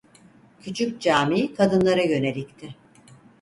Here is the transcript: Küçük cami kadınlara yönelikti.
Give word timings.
Küçük 0.61 1.01
cami 1.01 1.53
kadınlara 1.53 2.01
yönelikti. 2.01 2.75